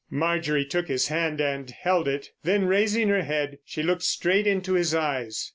[0.09, 2.31] Marjorie took his hand and held it.
[2.43, 5.49] Then, raising her head, she looked straight into his eyes.